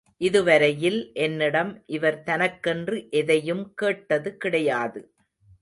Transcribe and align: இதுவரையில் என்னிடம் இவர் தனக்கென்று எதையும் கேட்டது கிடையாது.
இதுவரையில் 0.21 0.97
என்னிடம் 1.17 1.83
இவர் 1.87 2.19
தனக்கென்று 2.23 2.97
எதையும் 3.11 3.63
கேட்டது 3.75 4.37
கிடையாது. 4.37 5.01